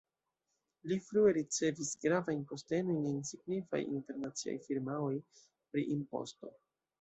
[0.91, 5.13] Li frue ricevis gravajn postenojn en signifaj internaciaj firmaoj
[5.77, 6.53] pri imposto.